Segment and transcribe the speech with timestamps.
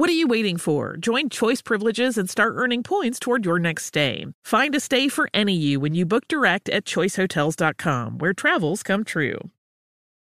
[0.00, 0.96] What are you waiting for?
[0.96, 4.24] Join Choice Privileges and start earning points toward your next stay.
[4.46, 9.04] Find a stay for any you when you book direct at choicehotels.com, where travels come
[9.04, 9.36] true.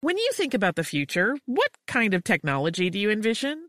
[0.00, 3.68] When you think about the future, what kind of technology do you envision?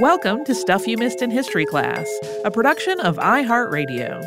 [0.00, 2.08] Welcome to Stuff You Missed in History Class,
[2.44, 4.20] a production of iHeartRadio.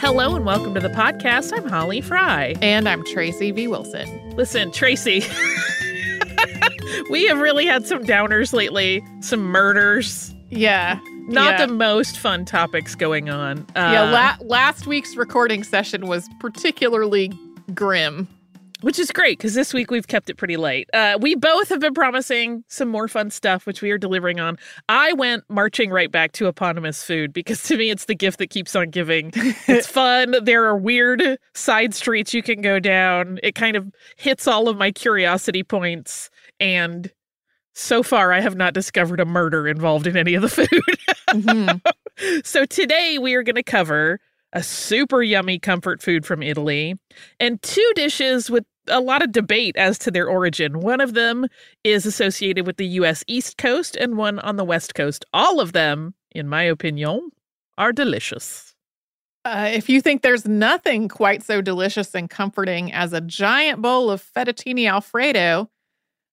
[0.00, 1.52] Hello and welcome to the podcast.
[1.56, 2.54] I'm Holly Fry.
[2.62, 3.68] And I'm Tracy V.
[3.68, 4.08] Wilson.
[4.36, 5.22] Listen, Tracy,
[7.10, 10.98] we have really had some downers lately, some murders, Yeah.
[11.28, 11.66] not yeah.
[11.66, 13.60] the most fun topics going on.
[13.76, 17.30] Uh, yeah, la- last week's recording session was particularly
[17.74, 18.28] grim.
[18.80, 20.88] which is great because this week we've kept it pretty light.
[20.94, 24.56] Uh, we both have been promising some more fun stuff, which we are delivering on.
[24.88, 28.50] I went marching right back to eponymous food because to me it's the gift that
[28.50, 29.32] keeps on giving.
[29.66, 30.34] It's fun.
[30.44, 33.40] There are weird side streets you can go down.
[33.42, 36.30] It kind of hits all of my curiosity points.
[36.60, 37.10] And
[37.74, 40.68] so far, I have not discovered a murder involved in any of the food.
[41.30, 41.80] Mhm.
[42.44, 44.20] so today we are going to cover
[44.52, 46.94] a super yummy comfort food from Italy
[47.38, 50.80] and two dishes with a lot of debate as to their origin.
[50.80, 51.46] One of them
[51.84, 55.24] is associated with the US East Coast and one on the West Coast.
[55.32, 57.30] All of them, in my opinion,
[57.76, 58.74] are delicious.
[59.44, 64.10] Uh, if you think there's nothing quite so delicious and comforting as a giant bowl
[64.10, 65.70] of fettuccine alfredo,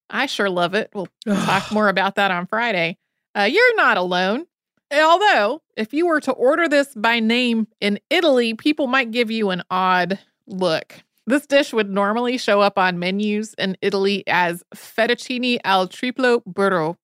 [0.09, 0.89] I sure love it.
[0.93, 2.97] We'll talk more about that on Friday.
[3.37, 4.45] Uh, you're not alone.
[4.91, 9.50] Although, if you were to order this by name in Italy, people might give you
[9.50, 11.03] an odd look.
[11.28, 16.97] This dish would normally show up on menus in Italy as fettuccine al triplo burro,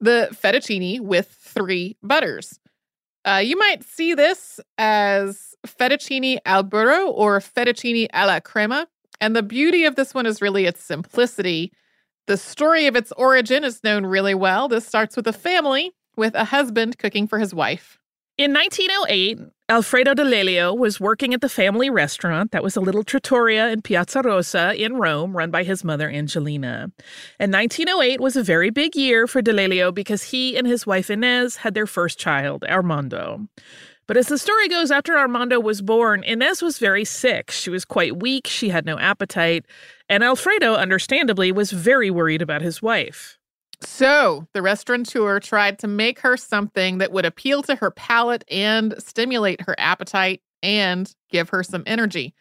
[0.00, 2.60] the fettuccine with three butters.
[3.24, 8.86] Uh, you might see this as fettuccine al burro or fettuccine alla crema.
[9.20, 11.72] And the beauty of this one is really its simplicity.
[12.26, 14.68] The story of its origin is known really well.
[14.68, 17.98] This starts with a family with a husband cooking for his wife.
[18.38, 19.38] In 1908,
[19.70, 23.80] Alfredo De Lelio was working at the family restaurant that was a little trattoria in
[23.80, 26.92] Piazza Rosa in Rome, run by his mother Angelina.
[27.40, 31.08] And 1908 was a very big year for De Lelio because he and his wife
[31.08, 33.48] Inez had their first child, Armando.
[34.06, 37.50] But as the story goes, after Armando was born, Inez was very sick.
[37.50, 39.64] She was quite weak, she had no appetite,
[40.08, 43.38] and Alfredo, understandably, was very worried about his wife.
[43.80, 48.94] So the restaurateur tried to make her something that would appeal to her palate and
[48.98, 52.34] stimulate her appetite and give her some energy.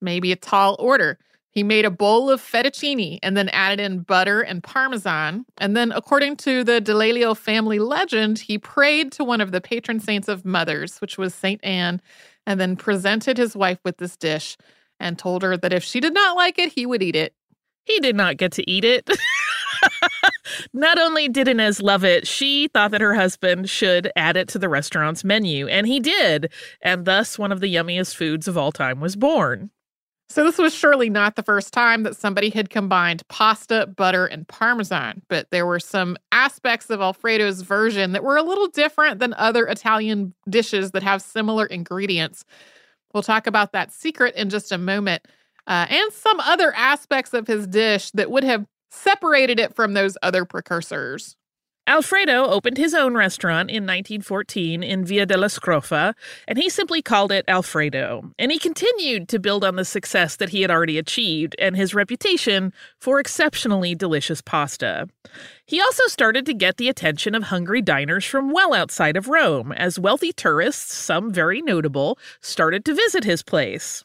[0.00, 1.18] Maybe a tall order.
[1.50, 5.44] He made a bowl of fettuccine and then added in butter and parmesan.
[5.58, 9.60] And then, according to the De Lelio family legend, he prayed to one of the
[9.60, 12.02] patron saints of mothers, which was Saint Anne,
[12.44, 14.56] and then presented his wife with this dish
[14.98, 17.34] and told her that if she did not like it, he would eat it.
[17.84, 19.08] He did not get to eat it.
[20.72, 24.58] Not only did Inez love it, she thought that her husband should add it to
[24.58, 26.52] the restaurant's menu, and he did.
[26.82, 29.70] And thus, one of the yummiest foods of all time was born.
[30.30, 34.48] So, this was surely not the first time that somebody had combined pasta, butter, and
[34.48, 39.34] parmesan, but there were some aspects of Alfredo's version that were a little different than
[39.34, 42.44] other Italian dishes that have similar ingredients.
[43.12, 45.28] We'll talk about that secret in just a moment,
[45.66, 50.16] uh, and some other aspects of his dish that would have separated it from those
[50.22, 51.36] other precursors.
[51.86, 56.14] Alfredo opened his own restaurant in 1914 in Via della Scrofa,
[56.48, 58.30] and he simply called it Alfredo.
[58.38, 61.94] And he continued to build on the success that he had already achieved and his
[61.94, 65.08] reputation for exceptionally delicious pasta.
[65.66, 69.70] He also started to get the attention of hungry diners from well outside of Rome,
[69.72, 74.04] as wealthy tourists, some very notable, started to visit his place.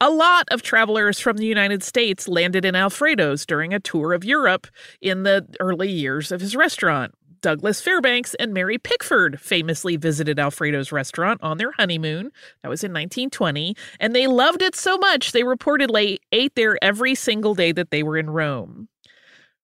[0.00, 4.24] A lot of travelers from the United States landed in Alfredo's during a tour of
[4.24, 4.66] Europe
[5.00, 7.14] in the early years of his restaurant.
[7.40, 12.32] Douglas Fairbanks and Mary Pickford famously visited Alfredo's restaurant on their honeymoon.
[12.62, 17.14] That was in 1920, and they loved it so much they reportedly ate there every
[17.14, 18.88] single day that they were in Rome.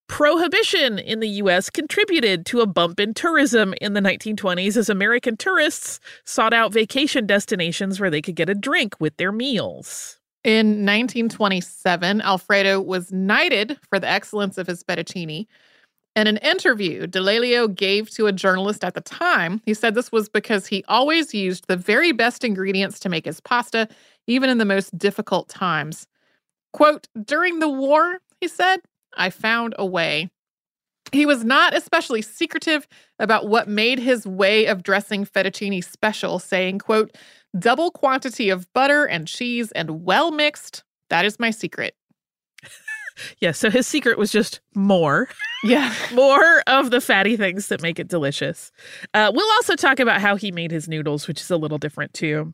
[0.07, 5.35] Prohibition in the US contributed to a bump in tourism in the 1920s as American
[5.35, 10.19] tourists sought out vacation destinations where they could get a drink with their meals.
[10.43, 15.45] In 1927, Alfredo was knighted for the excellence of his fettuccine.
[16.15, 20.11] In an interview De Lelio gave to a journalist at the time, he said this
[20.11, 23.87] was because he always used the very best ingredients to make his pasta,
[24.25, 26.07] even in the most difficult times.
[26.73, 28.81] Quote, during the war, he said,
[29.15, 30.31] I found a way.
[31.11, 32.87] He was not especially secretive
[33.19, 37.15] about what made his way of dressing fettuccine special, saying, quote,
[37.57, 40.83] double quantity of butter and cheese and well mixed.
[41.09, 41.95] That is my secret.
[43.39, 45.27] yeah, so his secret was just more.
[45.63, 45.93] Yeah.
[46.15, 48.71] more of the fatty things that make it delicious.
[49.13, 52.15] Uh, we'll also talk about how he made his noodles, which is a little different
[52.15, 52.51] too.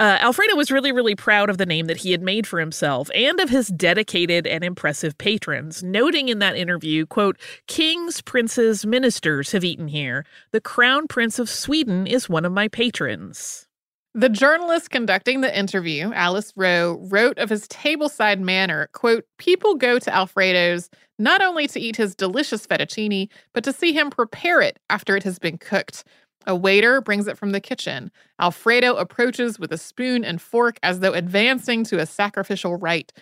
[0.00, 3.08] Uh, Alfredo was really, really proud of the name that he had made for himself
[3.14, 7.38] and of his dedicated and impressive patrons, noting in that interview, quote,
[7.68, 10.26] Kings, princes, ministers have eaten here.
[10.50, 13.68] The crown prince of Sweden is one of my patrons.
[14.16, 20.00] The journalist conducting the interview, Alice Rohe, wrote of his tableside manner, quote, People go
[20.00, 24.78] to Alfredo's not only to eat his delicious fettuccine, but to see him prepare it
[24.90, 26.04] after it has been cooked.
[26.46, 28.10] A waiter brings it from the kitchen.
[28.38, 33.12] Alfredo approaches with a spoon and fork as though advancing to a sacrificial rite.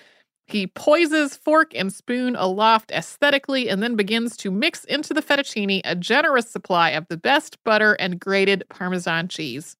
[0.46, 5.80] He poises fork and spoon aloft aesthetically and then begins to mix into the fettuccine
[5.84, 9.76] a generous supply of the best butter and grated Parmesan cheese.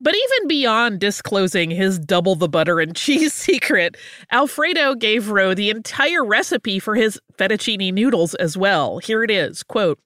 [0.00, 3.96] But even beyond disclosing his double the butter and cheese secret,
[4.30, 8.98] Alfredo gave Rohe the entire recipe for his fettuccine noodles as well.
[8.98, 9.98] Here it is quote,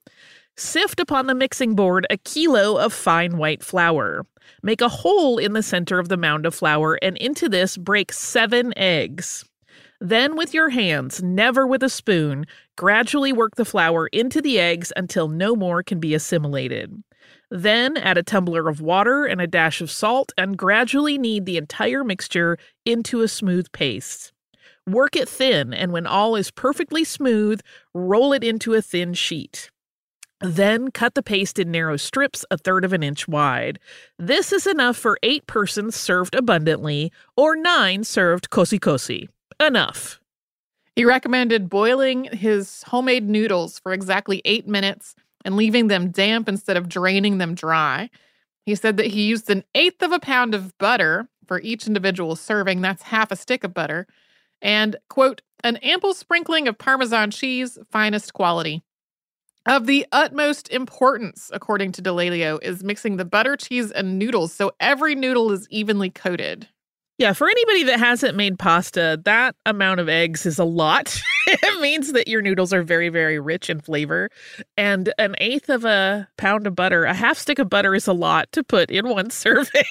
[0.59, 4.25] Sift upon the mixing board a kilo of fine white flour.
[4.61, 8.11] Make a hole in the center of the mound of flour, and into this break
[8.11, 9.45] seven eggs.
[10.01, 12.45] Then, with your hands, never with a spoon,
[12.77, 17.03] gradually work the flour into the eggs until no more can be assimilated.
[17.49, 21.55] Then, add a tumbler of water and a dash of salt, and gradually knead the
[21.55, 24.33] entire mixture into a smooth paste.
[24.85, 27.61] Work it thin, and when all is perfectly smooth,
[27.93, 29.71] roll it into a thin sheet.
[30.41, 33.77] Then cut the paste in narrow strips a third of an inch wide.
[34.17, 39.27] This is enough for eight persons served abundantly, or nine served cosi cosi.
[39.59, 40.19] Enough.
[40.95, 45.15] He recommended boiling his homemade noodles for exactly eight minutes
[45.45, 48.09] and leaving them damp instead of draining them dry.
[48.65, 52.35] He said that he used an eighth of a pound of butter for each individual
[52.35, 52.81] serving.
[52.81, 54.07] That's half a stick of butter.
[54.61, 58.83] And, quote, an ample sprinkling of Parmesan cheese, finest quality.
[59.69, 64.51] Of the utmost importance, according to De Lelio, is mixing the butter, cheese, and noodles
[64.51, 66.67] so every noodle is evenly coated.
[67.19, 71.21] Yeah, for anybody that hasn't made pasta, that amount of eggs is a lot.
[71.47, 74.31] it means that your noodles are very, very rich in flavor.
[74.75, 78.13] And an eighth of a pound of butter, a half stick of butter is a
[78.13, 79.83] lot to put in one serving.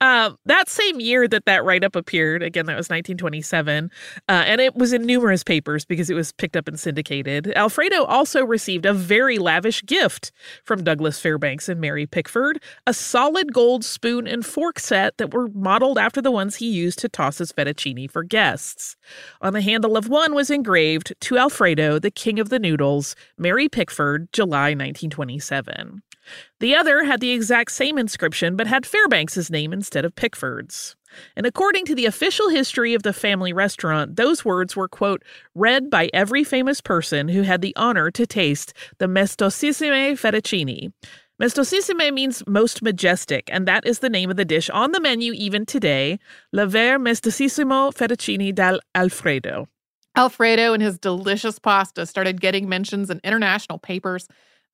[0.00, 3.90] Um, that same year that that write up appeared, again, that was 1927,
[4.28, 7.52] uh, and it was in numerous papers because it was picked up and syndicated.
[7.56, 10.32] Alfredo also received a very lavish gift
[10.64, 15.48] from Douglas Fairbanks and Mary Pickford a solid gold spoon and fork set that were
[15.48, 18.96] modeled after the ones he used to toss his fettuccine for guests.
[19.40, 23.68] On the handle of one was engraved, To Alfredo, the King of the Noodles, Mary
[23.68, 26.02] Pickford, July 1927.
[26.60, 30.96] The other had the exact same inscription but had Fairbanks' name instead of Pickford's.
[31.36, 35.22] And according to the official history of the family restaurant, those words were, quote,
[35.54, 40.92] read by every famous person who had the honor to taste the Maestosissime fettuccine.
[41.40, 45.32] Maestosissime means most majestic, and that is the name of the dish on the menu
[45.34, 46.18] even today,
[46.52, 49.68] Le Ver Maestosissimo Fettuccine dal Alfredo.
[50.16, 54.28] Alfredo and his delicious pasta started getting mentions in international papers.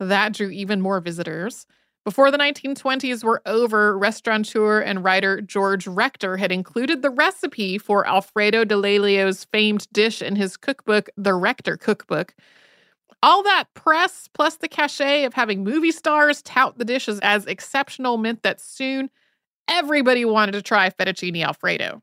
[0.09, 1.66] That drew even more visitors.
[2.04, 8.04] Before the 1920s were over, restaurateur and writer George Rector had included the recipe for
[8.09, 12.35] Alfredo de Lelio's famed dish in his cookbook, The Rector Cookbook.
[13.23, 18.18] All that press, plus the cachet of having movie stars tout the dishes as exceptional,
[18.18, 19.09] meant that soon
[19.68, 22.02] everybody wanted to try fettuccine Alfredo.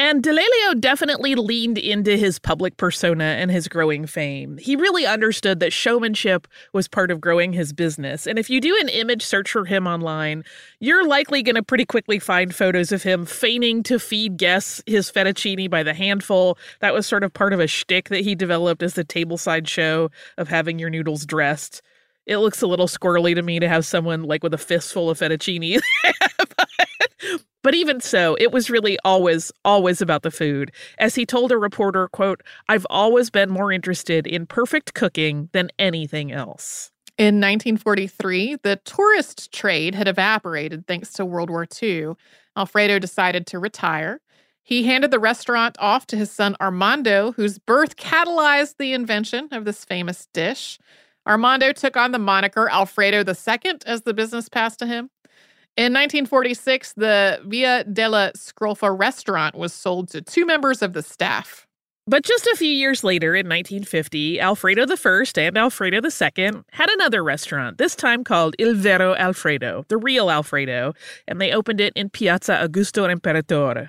[0.00, 4.56] And DeLelio definitely leaned into his public persona and his growing fame.
[4.56, 8.26] He really understood that showmanship was part of growing his business.
[8.26, 10.42] And if you do an image search for him online,
[10.78, 15.12] you're likely going to pretty quickly find photos of him feigning to feed guests his
[15.12, 16.56] fettuccine by the handful.
[16.80, 20.10] That was sort of part of a shtick that he developed as the tableside show
[20.38, 21.82] of having your noodles dressed.
[22.24, 25.18] It looks a little squirrely to me to have someone like with a fistful of
[25.18, 25.82] fettuccine.
[27.62, 30.72] But even so, it was really always, always about the food.
[30.98, 35.70] As he told a reporter, quote, I've always been more interested in perfect cooking than
[35.78, 36.90] anything else.
[37.18, 42.12] In 1943, the tourist trade had evaporated thanks to World War II.
[42.56, 44.20] Alfredo decided to retire.
[44.62, 49.66] He handed the restaurant off to his son Armando, whose birth catalyzed the invention of
[49.66, 50.78] this famous dish.
[51.26, 55.10] Armando took on the moniker Alfredo II as the business passed to him.
[55.80, 61.66] In 1946, the Via della Scrofa restaurant was sold to two members of the staff.
[62.06, 67.24] But just a few years later, in 1950, Alfredo I and Alfredo II had another
[67.24, 70.92] restaurant, this time called Il Vero Alfredo, the real Alfredo,
[71.26, 73.88] and they opened it in Piazza Augusto Imperatore.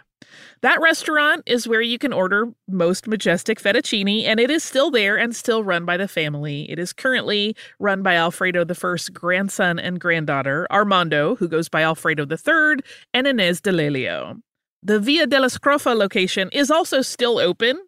[0.61, 5.17] That restaurant is where you can order most majestic fettuccine, and it is still there
[5.17, 6.69] and still run by the family.
[6.69, 12.25] It is currently run by Alfredo I's grandson and granddaughter, Armando, who goes by Alfredo
[12.29, 14.41] III, and Inez de Lelio.
[14.83, 17.79] The Via della Scrofa location is also still open.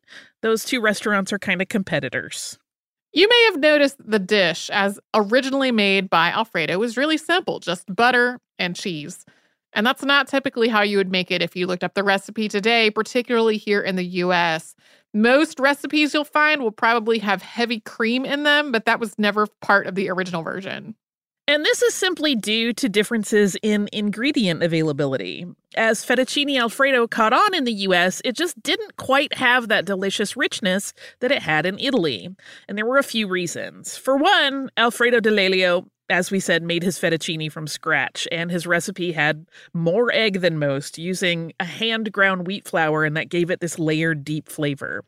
[0.42, 2.60] Those two restaurants are kind of competitors.
[3.14, 7.94] You may have noticed the dish, as originally made by Alfredo, was really simple just
[7.96, 9.26] butter and cheese.
[9.74, 12.48] And that's not typically how you would make it if you looked up the recipe
[12.48, 14.76] today, particularly here in the US.
[15.14, 19.48] Most recipes you'll find will probably have heavy cream in them, but that was never
[19.62, 20.96] part of the original version.
[21.46, 25.46] And this is simply due to differences in ingredient availability.
[25.76, 30.38] As fettuccine alfredo caught on in the US, it just didn't quite have that delicious
[30.38, 32.30] richness that it had in Italy.
[32.70, 33.98] And there were a few reasons.
[33.98, 38.68] For one, Alfredo de Lelio as we said, made his fettuccine from scratch, and his
[38.68, 43.50] recipe had more egg than most, using a hand ground wheat flour, and that gave
[43.50, 45.04] it this layered, deep flavor.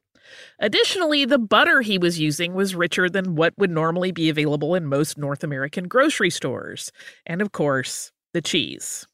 [0.60, 4.88] Additionally, the butter he was using was richer than what would normally be available in
[4.88, 6.92] most North American grocery stores.
[7.28, 9.06] And of course, the cheese.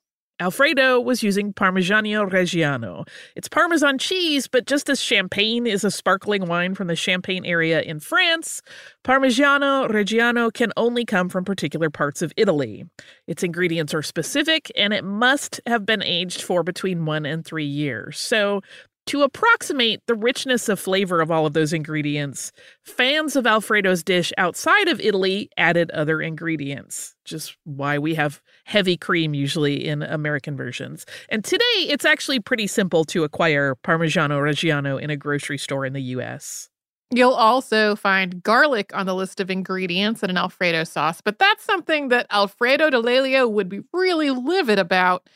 [0.41, 3.07] Alfredo was using Parmigiano Reggiano.
[3.35, 7.83] It's Parmesan cheese, but just as champagne is a sparkling wine from the Champagne area
[7.83, 8.63] in France,
[9.03, 12.85] Parmigiano Reggiano can only come from particular parts of Italy.
[13.27, 17.63] Its ingredients are specific, and it must have been aged for between one and three
[17.63, 18.17] years.
[18.17, 18.61] So
[19.07, 22.51] to approximate the richness of flavor of all of those ingredients,
[22.83, 28.97] fans of Alfredo's dish outside of Italy added other ingredients, just why we have heavy
[28.97, 31.05] cream usually in American versions.
[31.29, 35.93] And today, it's actually pretty simple to acquire Parmigiano Reggiano in a grocery store in
[35.93, 36.69] the US.
[37.13, 41.63] You'll also find garlic on the list of ingredients in an Alfredo sauce, but that's
[41.63, 45.27] something that Alfredo de Lelio would be really livid about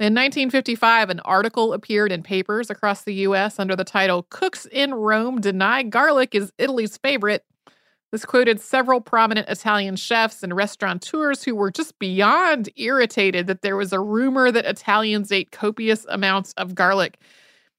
[0.00, 3.58] in 1955, an article appeared in papers across the U.S.
[3.58, 7.44] under the title Cooks in Rome Deny Garlic is Italy's Favorite.
[8.10, 13.76] This quoted several prominent Italian chefs and restaurateurs who were just beyond irritated that there
[13.76, 17.18] was a rumor that Italians ate copious amounts of garlic.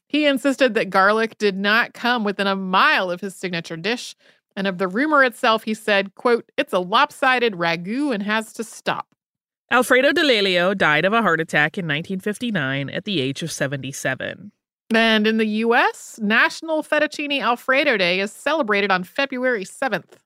[0.07, 4.15] He insisted that garlic did not come within a mile of his signature dish,
[4.55, 8.63] and of the rumor itself, he said, quote, It's a lopsided ragu and has to
[8.63, 9.07] stop.
[9.71, 14.51] Alfredo de Lelio died of a heart attack in 1959 at the age of 77.
[14.93, 20.17] And in the US, National Fettuccine Alfredo Day is celebrated on February 7th.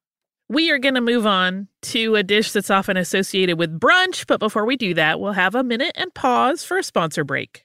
[0.49, 4.39] We are going to move on to a dish that's often associated with brunch, but
[4.39, 7.64] before we do that, we'll have a minute and pause for a sponsor break.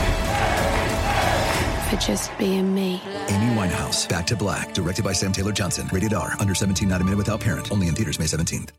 [1.91, 3.01] for just being me.
[3.27, 5.89] Amy Winehouse, Back to Black, directed by Sam Taylor Johnson.
[5.91, 7.71] Rated R, under 17, not a minute without parent.
[7.71, 8.69] Only in theaters May 17th.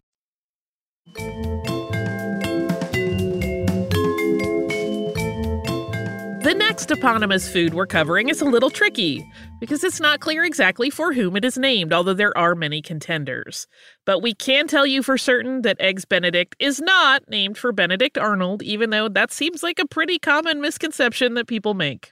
[6.43, 9.25] The next eponymous food we're covering is a little tricky
[9.61, 13.67] because it's not clear exactly for whom it is named, although there are many contenders.
[14.05, 18.19] But we can tell you for certain that Eggs Benedict is not named for Benedict
[18.19, 22.12] Arnold, even though that seems like a pretty common misconception that people make.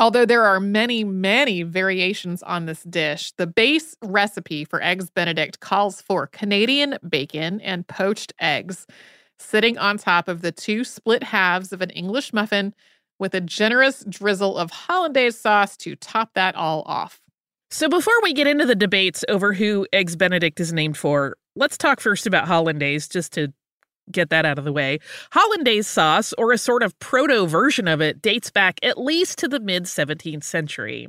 [0.00, 5.58] Although there are many, many variations on this dish, the base recipe for Eggs Benedict
[5.58, 8.86] calls for Canadian bacon and poached eggs
[9.40, 12.74] sitting on top of the two split halves of an English muffin
[13.18, 17.20] with a generous drizzle of hollandaise sauce to top that all off.
[17.70, 21.76] So before we get into the debates over who Eggs Benedict is named for, let's
[21.76, 23.52] talk first about hollandaise just to
[24.12, 24.98] get that out of the way.
[25.32, 29.48] Hollandaise sauce, or a sort of proto version of it, dates back at least to
[29.48, 31.08] the mid 17th century.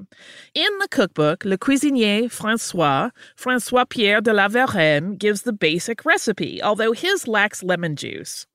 [0.54, 6.62] In the cookbook, Le Cuisinier Francois, Francois Pierre de la Varenne, gives the basic recipe,
[6.62, 8.46] although his lacks lemon juice.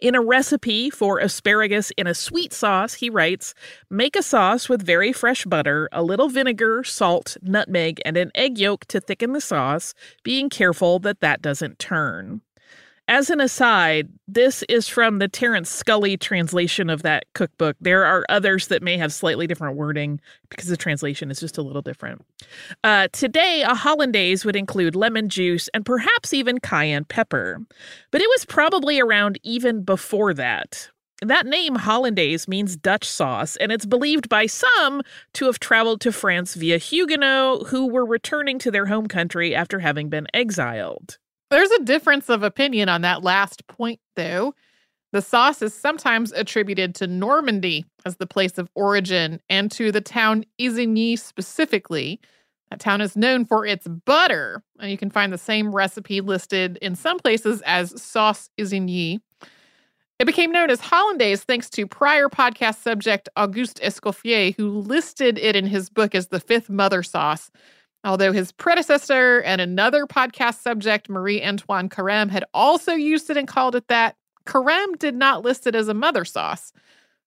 [0.00, 3.54] In a recipe for asparagus in a sweet sauce, he writes
[3.90, 8.58] Make a sauce with very fresh butter, a little vinegar, salt, nutmeg, and an egg
[8.58, 12.42] yolk to thicken the sauce, being careful that that doesn't turn.
[13.06, 17.76] As an aside, this is from the Terence Scully translation of that cookbook.
[17.78, 21.62] There are others that may have slightly different wording because the translation is just a
[21.62, 22.24] little different.
[22.82, 27.60] Uh, today, a hollandaise would include lemon juice and perhaps even cayenne pepper,
[28.10, 30.88] but it was probably around even before that.
[31.20, 35.02] That name, hollandaise, means Dutch sauce, and it's believed by some
[35.34, 39.78] to have traveled to France via Huguenots who were returning to their home country after
[39.78, 41.18] having been exiled.
[41.54, 44.56] There's a difference of opinion on that last point, though.
[45.12, 50.00] The sauce is sometimes attributed to Normandy as the place of origin and to the
[50.00, 52.18] town Isigny specifically.
[52.70, 54.64] That town is known for its butter.
[54.80, 59.20] And you can find the same recipe listed in some places as sauce Isigny.
[60.18, 65.54] It became known as hollandaise thanks to prior podcast subject Auguste Escoffier, who listed it
[65.54, 67.52] in his book as the fifth mother sauce.
[68.04, 73.48] Although his predecessor and another podcast subject, Marie Antoine Carême, had also used it and
[73.48, 76.72] called it that, Carême did not list it as a mother sauce.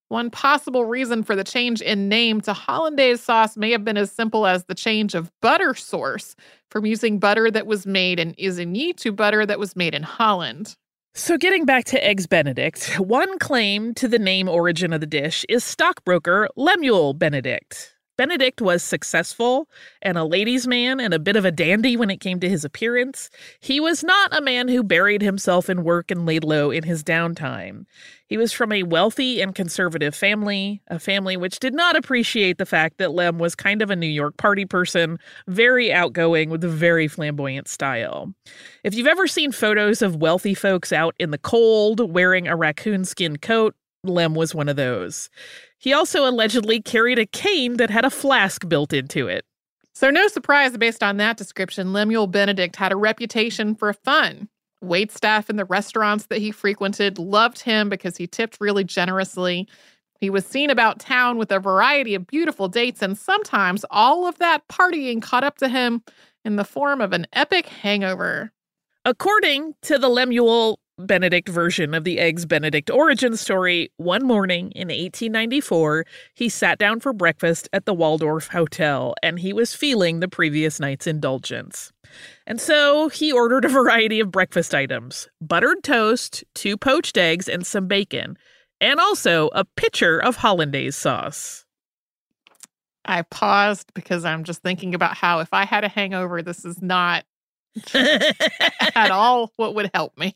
[0.10, 4.12] One possible reason for the change in name to hollandaise sauce may have been as
[4.12, 6.36] simple as the change of butter source
[6.70, 10.78] from using butter that was made in Isigny to butter that was made in Holland.
[11.14, 15.44] So, getting back to Eggs Benedict, one claim to the name origin of the dish
[15.50, 17.97] is stockbroker Lemuel Benedict.
[18.18, 19.70] Benedict was successful
[20.02, 22.66] and a ladies' man and a bit of a dandy when it came to his
[22.66, 23.30] appearance.
[23.60, 27.04] He was not a man who buried himself in work and laid low in his
[27.04, 27.86] downtime.
[28.26, 32.66] He was from a wealthy and conservative family, a family which did not appreciate the
[32.66, 36.70] fact that Lem was kind of a New York party person, very outgoing with a
[36.70, 38.34] very flamboyant style.
[38.84, 43.06] If you've ever seen photos of wealthy folks out in the cold wearing a raccoon
[43.06, 45.30] skin coat, Lem was one of those.
[45.78, 49.46] He also allegedly carried a cane that had a flask built into it.
[49.94, 54.48] So, no surprise based on that description, Lemuel Benedict had a reputation for fun.
[54.82, 59.68] Wait staff in the restaurants that he frequented loved him because he tipped really generously.
[60.20, 64.38] He was seen about town with a variety of beautiful dates, and sometimes all of
[64.38, 66.04] that partying caught up to him
[66.46, 68.52] in the form of an epic hangover.
[69.04, 74.88] According to the Lemuel Benedict version of the Eggs Benedict origin story, one morning in
[74.88, 80.28] 1894, he sat down for breakfast at the Waldorf Hotel and he was feeling the
[80.28, 81.92] previous night's indulgence.
[82.48, 87.66] And so he ordered a variety of breakfast items buttered toast, two poached eggs, and
[87.66, 88.36] some bacon,
[88.82, 91.64] and also a pitcher of hollandaise sauce.
[93.06, 96.82] I paused because I'm just thinking about how if I had a hangover, this is
[96.82, 97.24] not
[97.94, 100.34] at all what would help me.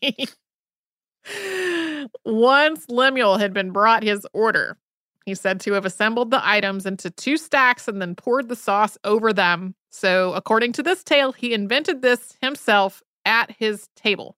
[2.25, 4.77] Once Lemuel had been brought his order,
[5.25, 8.97] he said to have assembled the items into two stacks and then poured the sauce
[9.03, 9.75] over them.
[9.89, 14.35] So, according to this tale, he invented this himself at his table.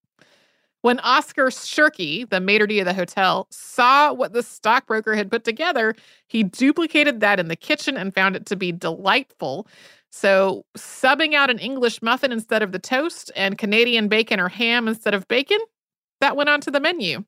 [0.81, 5.45] When Oscar Tschirky, the maitre d' of the hotel, saw what the stockbroker had put
[5.45, 5.95] together,
[6.27, 9.65] he duplicated that in the kitchen and found it to be delightful.
[10.09, 14.89] So, subbing out an English muffin instead of the toast and Canadian bacon or ham
[14.89, 15.59] instead of bacon,
[16.23, 17.25] that went onto the menu.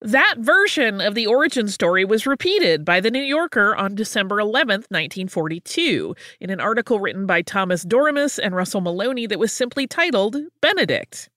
[0.00, 4.90] That version of the origin story was repeated by The New Yorker on December 11th,
[4.90, 10.36] 1942, in an article written by Thomas Doremus and Russell Maloney that was simply titled
[10.60, 11.30] Benedict.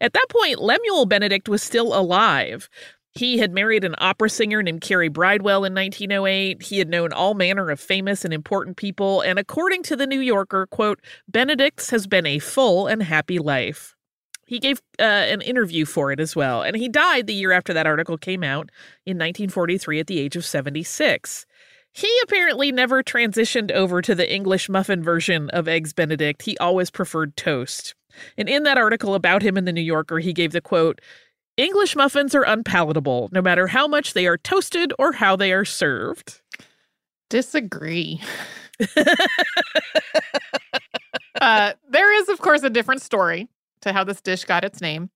[0.00, 2.68] At that point, Lemuel Benedict was still alive.
[3.12, 6.60] He had married an opera singer named Carrie Bridewell in 1908.
[6.60, 10.20] He had known all manner of famous and important people, and according to the New
[10.20, 13.94] Yorker, quote, Benedict's has been a full and happy life.
[14.50, 17.72] He gave uh, an interview for it as well, and he died the year after
[17.72, 18.68] that article came out
[19.06, 21.46] in 1943 at the age of 76.
[21.92, 26.42] He apparently never transitioned over to the English muffin version of Eggs Benedict.
[26.42, 27.94] He always preferred toast.
[28.36, 31.00] And in that article about him in the New Yorker, he gave the quote
[31.56, 35.64] English muffins are unpalatable, no matter how much they are toasted or how they are
[35.64, 36.40] served.
[37.28, 38.20] Disagree.
[41.40, 43.48] uh, there is, of course, a different story
[43.82, 45.10] to how this dish got its name.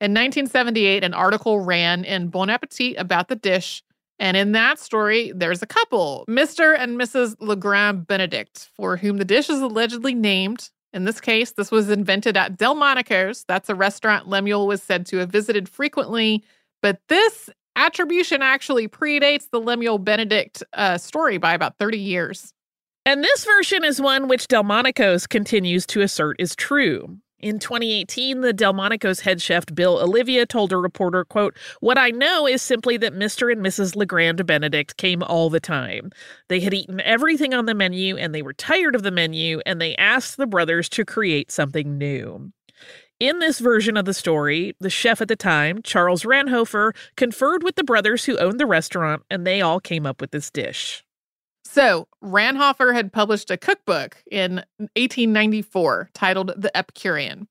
[0.00, 3.82] In 1978, an article ran in Bon Appetit about the dish.
[4.20, 6.76] And in that story, there's a couple, Mr.
[6.78, 7.36] and Mrs.
[7.40, 10.70] Legrand Benedict, for whom the dish is allegedly named.
[10.92, 13.44] In this case, this was invented at Delmonico's.
[13.46, 16.42] That's a restaurant Lemuel was said to have visited frequently.
[16.82, 22.52] But this attribution actually predates the Lemuel Benedict uh, story by about 30 years.
[23.04, 27.18] And this version is one which Delmonico's continues to assert is true.
[27.40, 32.48] In 2018, the Delmonico's head chef Bill Oliva told a reporter, quote, What I know
[32.48, 33.52] is simply that Mr.
[33.52, 33.94] and Mrs.
[33.94, 36.10] Legrand Benedict came all the time.
[36.48, 39.80] They had eaten everything on the menu and they were tired of the menu and
[39.80, 42.52] they asked the brothers to create something new.
[43.20, 47.76] In this version of the story, the chef at the time, Charles Ranhofer, conferred with
[47.76, 51.04] the brothers who owned the restaurant and they all came up with this dish.
[51.64, 57.46] So, Ranhofer had published a cookbook in 1894 titled The Epicurean.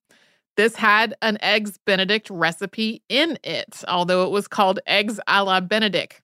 [0.56, 5.60] This had an eggs Benedict recipe in it, although it was called eggs a la
[5.60, 6.22] Benedict.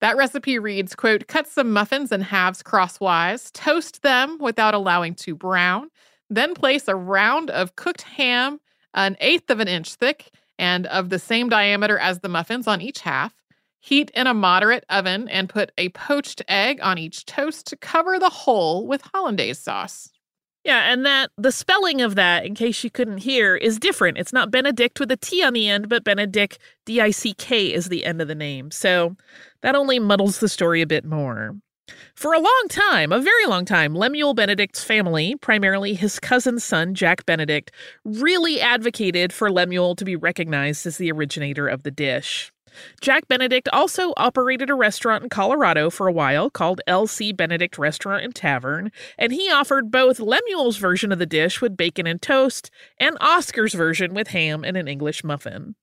[0.00, 5.34] That recipe reads, quote, cut some muffins in halves crosswise, toast them without allowing to
[5.36, 5.88] brown,
[6.28, 8.60] then place a round of cooked ham
[8.94, 12.80] an eighth of an inch thick and of the same diameter as the muffins on
[12.80, 13.34] each half.
[13.84, 18.18] Heat in a moderate oven and put a poached egg on each toast to cover
[18.18, 20.08] the whole with hollandaise sauce.
[20.64, 24.16] Yeah, and that the spelling of that, in case you couldn't hear, is different.
[24.16, 27.74] It's not Benedict with a T on the end, but Benedict, D I C K,
[27.74, 28.70] is the end of the name.
[28.70, 29.16] So
[29.60, 31.54] that only muddles the story a bit more.
[32.14, 36.94] For a long time, a very long time, Lemuel Benedict's family, primarily his cousin's son,
[36.94, 37.70] Jack Benedict,
[38.06, 42.50] really advocated for Lemuel to be recognized as the originator of the dish.
[43.00, 47.32] Jack Benedict also operated a restaurant in Colorado for a while called L.C.
[47.32, 52.06] Benedict Restaurant and Tavern, and he offered both Lemuel's version of the dish with bacon
[52.06, 55.74] and toast and Oscar's version with ham and an English muffin.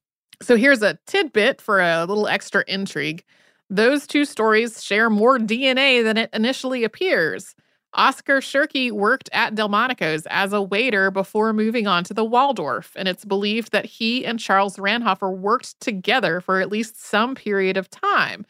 [0.41, 3.23] So here's a tidbit for a little extra intrigue.
[3.69, 7.55] Those two stories share more DNA than it initially appears.
[7.93, 13.07] Oscar Tschirky worked at Delmonico's as a waiter before moving on to the Waldorf, and
[13.07, 17.89] it's believed that he and Charles Ranhofer worked together for at least some period of
[17.89, 18.45] time.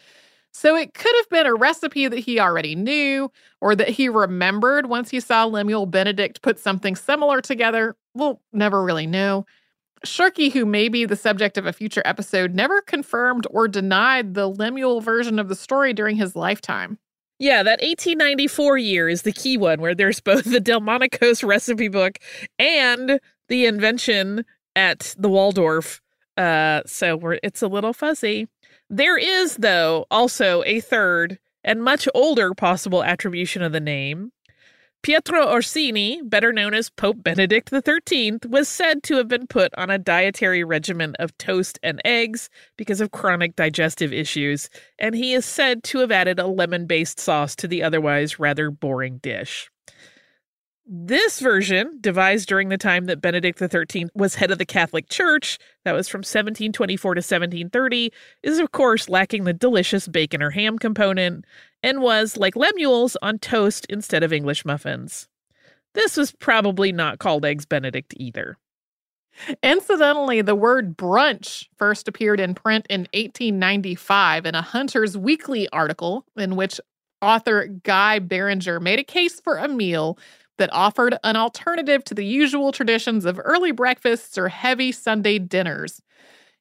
[0.52, 4.88] So it could have been a recipe that he already knew or that he remembered
[4.88, 7.96] once he saw Lemuel Benedict put something similar together.
[8.14, 9.46] We'll never really know.
[10.06, 14.48] Tschirky, who may be the subject of a future episode, never confirmed or denied the
[14.48, 16.98] Lemuel version of the story during his lifetime.
[17.42, 22.20] Yeah, that 1894 year is the key one where there's both the Delmonico's recipe book
[22.60, 26.04] and the invention at the Waldorf.
[26.38, 28.48] Uh, so we're, it's a little fuzzy.
[28.92, 34.32] There is, though, also a third and much older possible attribution of the name.
[35.04, 39.90] Pietro Orsini, better known as Pope Benedict XIII, was said to have been put on
[39.90, 45.44] a dietary regimen of toast and eggs because of chronic digestive issues, and he is
[45.44, 49.72] said to have added a lemon based sauce to the otherwise rather boring dish.
[50.86, 55.58] This version, devised during the time that Benedict XIII was head of the Catholic Church,
[55.84, 58.12] that was from 1724 to 1730,
[58.44, 61.46] is of course lacking the delicious bacon or ham component,
[61.84, 65.28] and was, like Lemuel's, on toast instead of English muffins.
[65.94, 68.58] This was probably not called Eggs Benedict either.
[69.64, 76.26] Incidentally, the word brunch first appeared in print in 1895 in a Hunter's Weekly article
[76.36, 76.80] in which
[77.22, 80.18] author Guy Beringer made a case for a meal
[80.58, 86.02] that offered an alternative to the usual traditions of early breakfasts or heavy Sunday dinners.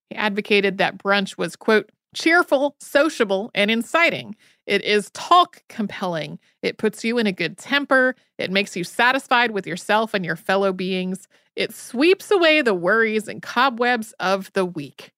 [0.08, 4.36] He advocated that brunch was, quote, cheerful, sociable, and inciting.
[4.66, 6.38] It is talk compelling.
[6.62, 8.14] It puts you in a good temper.
[8.38, 11.28] It makes you satisfied with yourself and your fellow beings.
[11.56, 15.12] It sweeps away the worries and cobwebs of the week.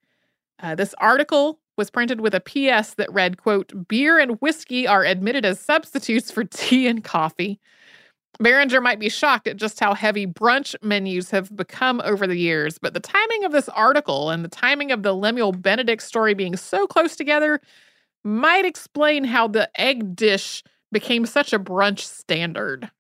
[0.63, 5.05] Uh, this article was printed with a PS that read, quote, beer and whiskey are
[5.05, 7.61] admitted as substitutes for tea and coffee.
[8.43, 12.77] Beringer might be shocked at just how heavy brunch menus have become over the years,
[12.79, 16.57] but the timing of this article and the timing of the Lemuel Benedict story being
[16.57, 17.61] so close together
[18.25, 22.91] might explain how the egg dish became such a brunch standard.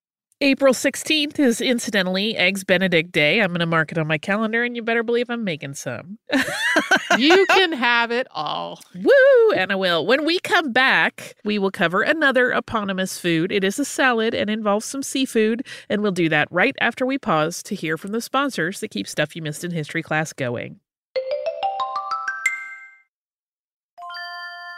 [0.42, 3.40] April 16th is incidentally Eggs Benedict Day.
[3.40, 6.18] I'm going to mark it on my calendar, and you better believe I'm making some.
[7.16, 8.80] you can have it all.
[8.92, 9.52] Woo!
[9.54, 10.04] And I will.
[10.04, 13.52] When we come back, we will cover another eponymous food.
[13.52, 17.18] It is a salad and involves some seafood, and we'll do that right after we
[17.18, 20.80] pause to hear from the sponsors that keep Stuff You Missed in History class going.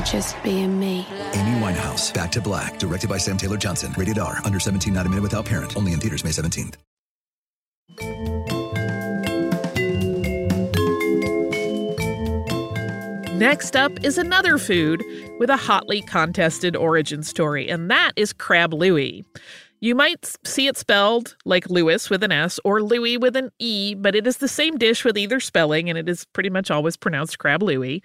[0.00, 1.06] for just being me.
[1.32, 3.94] Amy Winehouse, Back to Black, directed by Sam Taylor Johnson.
[3.96, 5.76] Rated R, under 17, not a minute without parent.
[5.76, 6.74] Only in theaters May 17th.
[13.38, 15.02] Next up is another food
[15.38, 19.24] with a hotly contested origin story, and that is crab Louie.
[19.82, 23.94] You might see it spelled like Lewis with an S or Louis with an E,
[23.94, 26.98] but it is the same dish with either spelling, and it is pretty much always
[26.98, 28.02] pronounced crab Louie.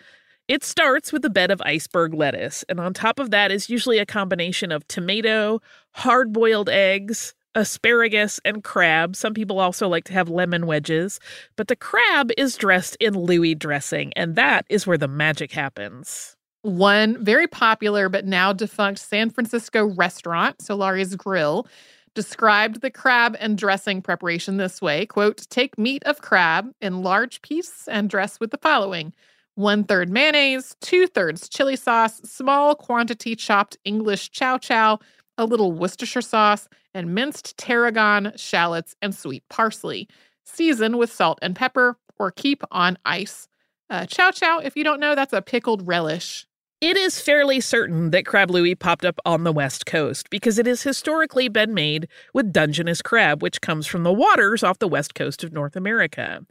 [0.47, 3.97] It starts with a bed of iceberg lettuce, and on top of that is usually
[3.97, 5.60] a combination of tomato,
[5.91, 9.15] hard boiled eggs, asparagus, and crab.
[9.15, 11.19] Some people also like to have lemon wedges,
[11.55, 16.36] but the crab is dressed in Louis dressing, and that is where the magic happens.
[16.62, 21.65] One very popular but now defunct San Francisco restaurant, Solari's Grill,
[22.13, 27.41] described the crab and dressing preparation this way quote, take meat of crab in large
[27.41, 29.12] piece and dress with the following
[29.55, 34.99] one third mayonnaise, two thirds chili sauce, small quantity chopped English chow chow,
[35.37, 40.07] a little Worcestershire sauce, and minced tarragon, shallots, and sweet parsley.
[40.45, 43.47] Season with salt and pepper or keep on ice.
[43.89, 46.45] Uh, chow chow, if you don't know, that's a pickled relish.
[46.81, 50.65] It is fairly certain that crab louie popped up on the West Coast because it
[50.65, 55.15] has historically been made with Dungeness crab, which comes from the waters off the west
[55.15, 56.45] coast of North America.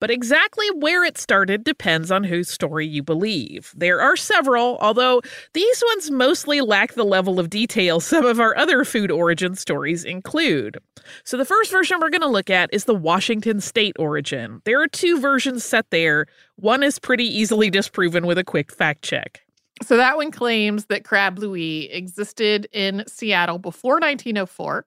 [0.00, 3.72] But exactly where it started depends on whose story you believe.
[3.76, 8.56] There are several, although these ones mostly lack the level of detail some of our
[8.56, 10.78] other food origin stories include.
[11.24, 14.62] So, the first version we're going to look at is the Washington state origin.
[14.64, 16.26] There are two versions set there.
[16.56, 19.42] One is pretty easily disproven with a quick fact check.
[19.82, 24.84] So, that one claims that Crab Louie existed in Seattle before 1904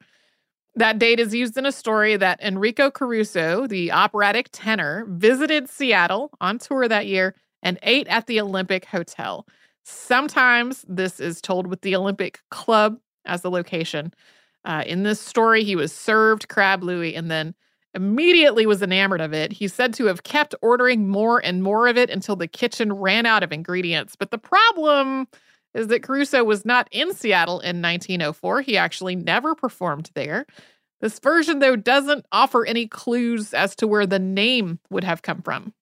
[0.78, 6.30] that date is used in a story that Enrico Caruso, the operatic tenor, visited Seattle
[6.40, 9.48] on tour that year and ate at the Olympic Hotel.
[9.84, 14.14] Sometimes this is told with the Olympic Club as the location.
[14.66, 17.56] Uh, in this story, he was served crab louie and then
[17.96, 19.52] immediately was enamored of it.
[19.52, 23.26] He's said to have kept ordering more and more of it until the kitchen ran
[23.26, 24.16] out of ingredients.
[24.16, 25.28] But the problem
[25.78, 28.62] is that Caruso was not in Seattle in 1904.
[28.62, 30.46] He actually never performed there.
[31.00, 35.44] This version, though, doesn't offer any clues as to where the name would have come
[35.44, 35.74] from.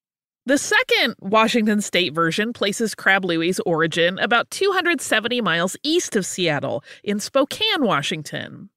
[0.46, 6.84] The second Washington state version places Crab Louie's origin about 270 miles east of Seattle
[7.04, 8.70] in Spokane, Washington.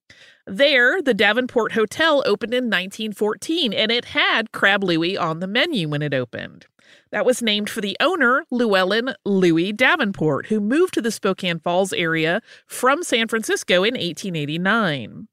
[0.46, 5.90] There, the Davenport Hotel opened in 1914 and it had Crab Louie on the menu
[5.90, 6.66] when it opened.
[7.10, 11.92] That was named for the owner, Llewellyn Louis Davenport, who moved to the Spokane Falls
[11.92, 15.28] area from San Francisco in 1889.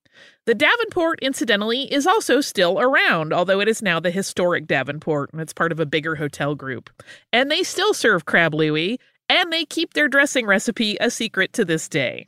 [0.45, 5.41] The Davenport, incidentally, is also still around, although it is now the historic Davenport and
[5.41, 6.89] it's part of a bigger hotel group.
[7.33, 11.65] And they still serve crab louie, and they keep their dressing recipe a secret to
[11.65, 12.27] this day.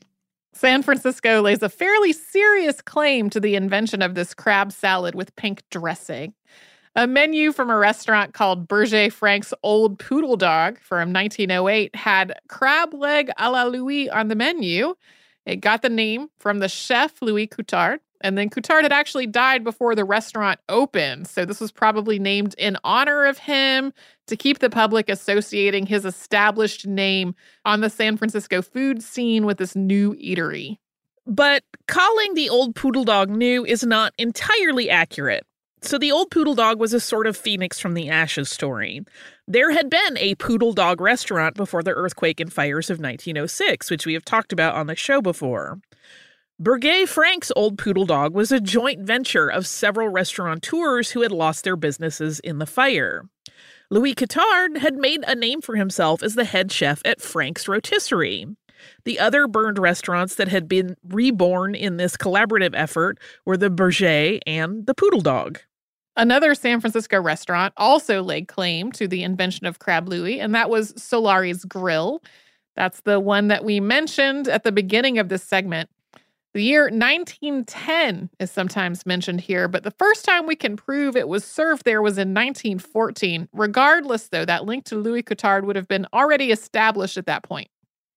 [0.53, 5.35] San Francisco lays a fairly serious claim to the invention of this crab salad with
[5.35, 6.33] pink dressing.
[6.97, 12.91] A menu from a restaurant called Bergez Frank's Old Poodle Dog from 1908 had crab
[12.91, 14.95] leg a la Louis on the menu.
[15.45, 17.99] It got the name from the chef Louis Coutard.
[18.21, 21.27] And then Coutard had actually died before the restaurant opened.
[21.27, 23.93] So this was probably named in honor of him
[24.25, 29.59] to keep the public associating his established name on the San Francisco food scene with
[29.59, 30.79] this new eatery.
[31.27, 35.45] But calling the old poodle dog new is not entirely accurate.
[35.82, 39.01] So the old poodle dog was a sort of phoenix from the ashes story.
[39.47, 44.05] There had been a poodle dog restaurant before the earthquake and fires of 1906, which
[44.05, 45.80] we have talked about on the show before.
[46.59, 51.63] Bergez Frank's Old Poodle Dog was a joint venture of several restaurateurs who had lost
[51.63, 53.25] their businesses in the fire.
[53.91, 58.47] Louis Coutard had made a name for himself as the head chef at Frank's Rotisserie.
[59.05, 64.39] The other burned restaurants that had been reborn in this collaborative effort were the Bergez
[64.45, 65.59] and the Poodle Dog.
[66.15, 70.69] Another San Francisco restaurant also laid claim to the invention of Crab Louie, and that
[70.69, 72.23] was Solari's Grill.
[72.75, 75.89] That's the one that we mentioned at the beginning of this segment.
[76.55, 81.28] The year 1910 is sometimes mentioned here, but the first time we can prove it
[81.28, 83.47] was served there was in 1914.
[83.53, 87.69] Regardless, though, that link to Louis Coutard would have been already established at that point.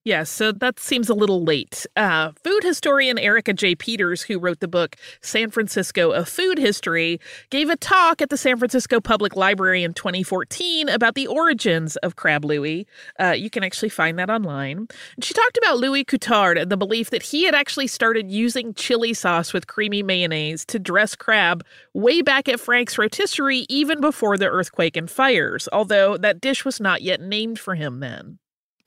[0.02, 1.84] Yes, so that seems a little late.
[1.94, 3.74] Uh, food historian Erica J.
[3.74, 7.20] Peters, who wrote the book San Francisco, A Food History,
[7.50, 12.16] gave a talk at the San Francisco Public Library in 2014 about the origins of
[12.16, 12.86] Crab Louis.
[13.20, 14.88] Uh, you can actually find that online.
[15.20, 19.12] She talked about Louis Coutard and the belief that he had actually started using chili
[19.12, 24.48] sauce with creamy mayonnaise to dress crab way back at Frank's Rotisserie, even before the
[24.48, 28.38] earthquake and fires, although that dish was not yet named for him then.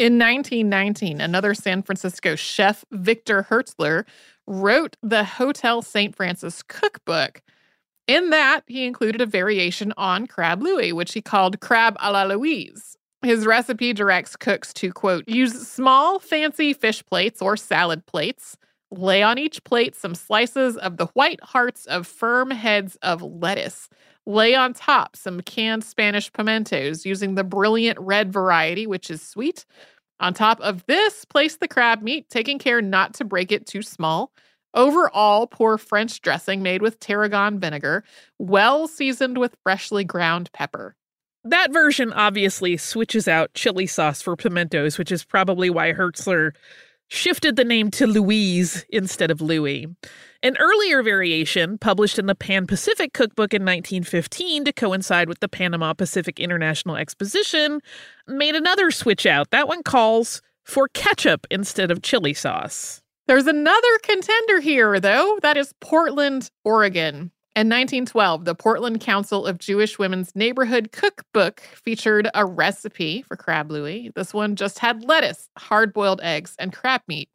[0.03, 4.03] In 1919, another San Francisco chef, Victor Hirtzler,
[4.45, 6.13] wrote the Hotel St.
[6.13, 7.41] Francis cookbook.
[8.05, 12.23] In that, he included a variation on crab louis, which he called crab a la
[12.23, 12.97] Louise.
[13.21, 18.57] His recipe directs cooks to, quote, use small, fancy fish plates or salad plates,
[18.91, 23.87] lay on each plate some slices of the white hearts of firm heads of lettuce,
[24.25, 29.65] lay on top some canned Spanish pimentos using the brilliant red variety, which is sweet,
[30.24, 33.82] on top of this, place the crab meat, taking care not to break it too
[33.82, 34.32] small.
[34.74, 38.05] Overall, pour French dressing made with tarragon vinegar,
[38.39, 40.95] well seasoned with freshly ground pepper.
[41.43, 46.51] That version obviously switches out chili sauce for pimentos, which is probably why Hirtzler
[47.09, 49.88] shifted the name to Louise instead of Louis.
[50.43, 55.47] An earlier variation, published in the Pan Pacific Cookbook in 1915 to coincide with the
[55.47, 57.79] Panama Pacific International Exposition,
[58.27, 59.51] made another switch out.
[59.51, 63.01] That one calls for ketchup instead of chili sauce.
[63.25, 65.39] There's another contender here, though.
[65.41, 67.31] That is Portland, Oregon.
[67.55, 73.71] In 1912, the Portland Council of Jewish Women's Neighborhood Cookbook featured a recipe for crab
[73.71, 74.11] louis.
[74.13, 77.29] This one just had lettuce, hard boiled eggs, and crab meat.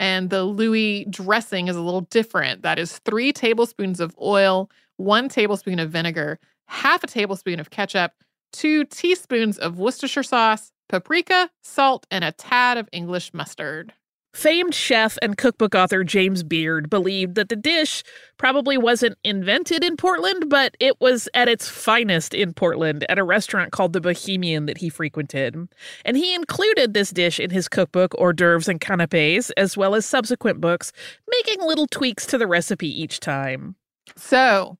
[0.00, 2.62] And the Louis dressing is a little different.
[2.62, 6.38] That is three tablespoons of oil, one tablespoon of vinegar,
[6.68, 8.12] half a tablespoon of ketchup,
[8.50, 13.92] two teaspoons of Worcestershire sauce, paprika, salt, and a tad of English mustard.
[14.32, 18.04] Famed chef and cookbook author James Beard believed that the dish
[18.38, 23.24] probably wasn't invented in Portland, but it was at its finest in Portland at a
[23.24, 25.56] restaurant called the Bohemian that he frequented.
[26.04, 30.06] And he included this dish in his cookbook, Hors d'oeuvres and canapes, as well as
[30.06, 30.92] subsequent books,
[31.28, 33.74] making little tweaks to the recipe each time.
[34.16, 34.78] So,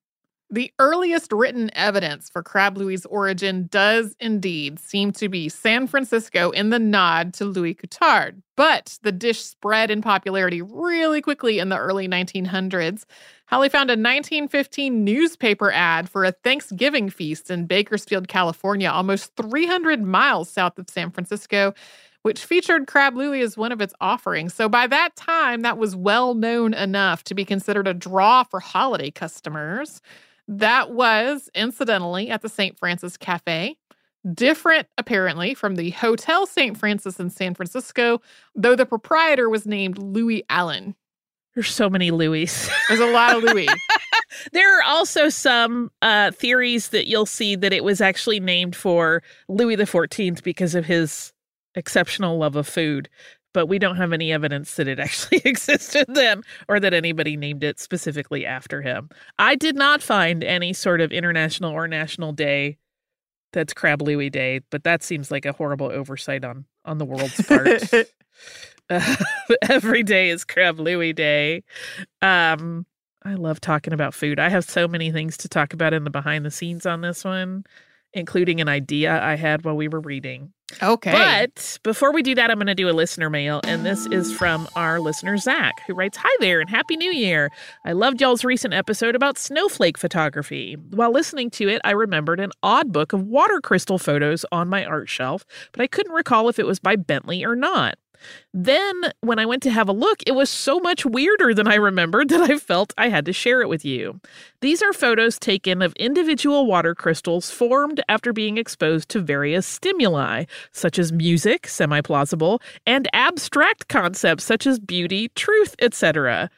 [0.51, 6.51] the earliest written evidence for Crab Louis' origin does indeed seem to be San Francisco
[6.51, 11.69] in the nod to Louis Coutard, but the dish spread in popularity really quickly in
[11.69, 13.05] the early 1900s.
[13.47, 20.03] Holly found a 1915 newspaper ad for a Thanksgiving feast in Bakersfield, California, almost 300
[20.03, 21.75] miles south of San Francisco
[22.23, 24.53] which featured Crab Louis as one of its offerings.
[24.53, 28.61] So by that time, that was well known enough to be considered a draw for
[28.61, 30.03] holiday customers.
[30.51, 32.77] That was, incidentally, at the St.
[32.77, 33.77] Francis Cafe.
[34.35, 36.77] Different, apparently, from the Hotel St.
[36.77, 38.21] Francis in San Francisco,
[38.57, 40.97] though the proprietor was named Louis Allen.
[41.55, 42.69] There's so many Louis.
[42.89, 43.69] There's a lot of Louis.
[44.53, 49.23] there are also some uh, theories that you'll see that it was actually named for
[49.49, 51.33] Louis XIV because of his
[51.77, 53.09] exceptional love of food
[53.53, 57.65] but we don't have any evidence that it actually existed then or that anybody named
[57.65, 59.09] it specifically after him.
[59.39, 62.79] I did not find any sort of international or national day
[63.53, 67.43] that's Crab Louis Day, but that seems like a horrible oversight on on the world's
[67.43, 67.93] part.
[68.89, 69.17] uh,
[69.69, 71.63] Every day is Crab Louie Day.
[72.23, 72.87] Um,
[73.23, 74.39] I love talking about food.
[74.41, 77.25] I have so many things to talk about in the behind the scenes on this
[77.25, 77.65] one,
[78.13, 80.53] including an idea I had while we were reading.
[80.83, 81.11] Okay.
[81.11, 83.61] But before we do that, I'm going to do a listener mail.
[83.65, 87.51] And this is from our listener, Zach, who writes Hi there and Happy New Year.
[87.85, 90.77] I loved y'all's recent episode about snowflake photography.
[90.91, 94.85] While listening to it, I remembered an odd book of water crystal photos on my
[94.85, 97.97] art shelf, but I couldn't recall if it was by Bentley or not.
[98.53, 101.77] Then, when I went to have a look, it was so much weirder than I
[101.77, 104.21] remembered that I felt I had to share it with you.
[104.61, 110.45] These are photos taken of individual water crystals formed after being exposed to various stimuli,
[110.73, 116.51] such as music, semi plausible, and abstract concepts such as beauty, truth, etc.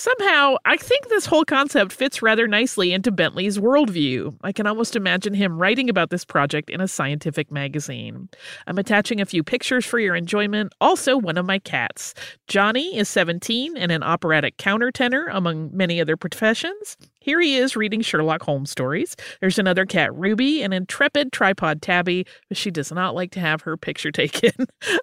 [0.00, 4.32] Somehow, I think this whole concept fits rather nicely into Bentley's worldview.
[4.44, 8.28] I can almost imagine him writing about this project in a scientific magazine.
[8.68, 10.72] I'm attaching a few pictures for your enjoyment.
[10.80, 12.14] Also, one of my cats.
[12.46, 16.96] Johnny is 17 and an operatic countertenor, among many other professions.
[17.28, 19.14] Here he is reading Sherlock Holmes stories.
[19.42, 23.60] There's another cat, Ruby, an intrepid tripod tabby, but she does not like to have
[23.60, 24.52] her picture taken.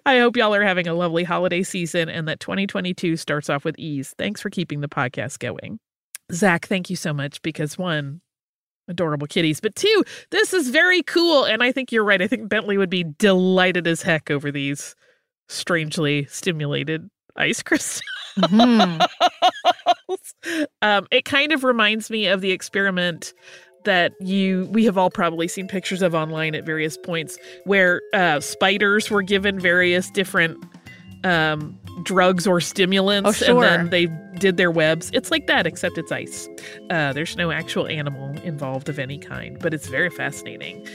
[0.04, 3.78] I hope y'all are having a lovely holiday season and that 2022 starts off with
[3.78, 4.12] ease.
[4.18, 5.78] Thanks for keeping the podcast going.
[6.32, 8.20] Zach, thank you so much because one,
[8.88, 10.02] adorable kitties, but two,
[10.32, 11.44] this is very cool.
[11.44, 12.20] And I think you're right.
[12.20, 14.96] I think Bentley would be delighted as heck over these
[15.48, 18.02] strangely stimulated ice crystals.
[18.36, 19.00] Mm-hmm.
[20.82, 23.32] um, it kind of reminds me of the experiment
[23.84, 28.40] that you we have all probably seen pictures of online at various points where uh,
[28.40, 30.62] spiders were given various different
[31.24, 33.64] um, drugs or stimulants, oh, sure.
[33.64, 34.06] and then they
[34.38, 35.10] did their webs.
[35.12, 36.48] It's like that, except it's ice.
[36.90, 40.86] Uh, there's no actual animal involved of any kind, but it's very fascinating.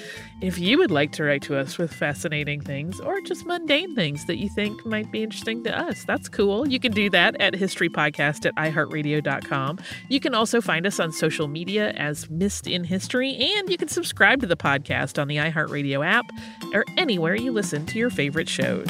[0.42, 4.26] If you would like to write to us with fascinating things or just mundane things
[4.26, 6.68] that you think might be interesting to us, that's cool.
[6.68, 9.80] You can do that at historypodcast at iheartradio.com.
[10.10, 13.88] You can also find us on social media as Missed in History, and you can
[13.88, 16.26] subscribe to the podcast on the iHeartRadio app
[16.74, 18.90] or anywhere you listen to your favorite shows.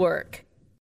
[0.01, 0.45] Work.